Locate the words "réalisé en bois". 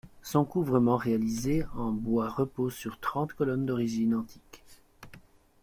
0.97-2.27